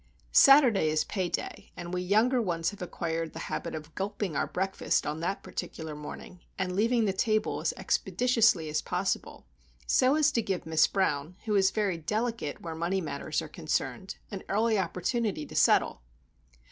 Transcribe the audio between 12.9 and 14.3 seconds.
matters are concerned,